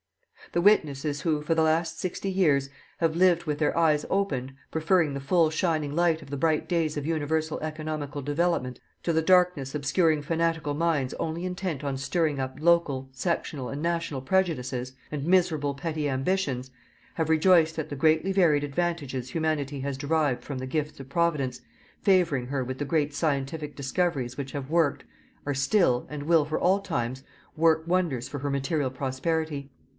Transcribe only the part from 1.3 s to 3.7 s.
for the last sixty years, have lived with